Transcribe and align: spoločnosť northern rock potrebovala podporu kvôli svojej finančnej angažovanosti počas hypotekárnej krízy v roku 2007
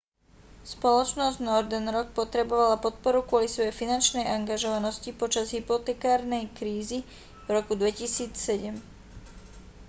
spoločnosť 0.73 1.45
northern 1.49 1.85
rock 1.95 2.07
potrebovala 2.19 2.81
podporu 2.85 3.19
kvôli 3.29 3.45
svojej 3.49 3.69
finančnej 3.81 4.25
angažovanosti 4.37 5.09
počas 5.21 5.47
hypotekárnej 5.57 6.43
krízy 6.57 6.99
v 7.45 7.49
roku 7.57 7.73
2007 7.77 8.81